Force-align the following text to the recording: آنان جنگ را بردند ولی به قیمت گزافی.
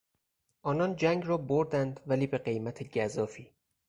آنان 0.61 0.95
جنگ 0.95 1.25
را 1.27 1.37
بردند 1.37 1.99
ولی 2.07 2.27
به 2.27 2.37
قیمت 2.37 2.97
گزافی. 2.97 3.51